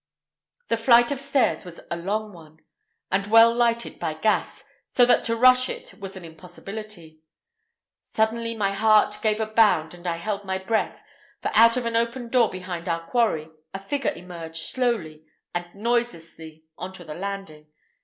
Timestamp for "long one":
1.95-2.57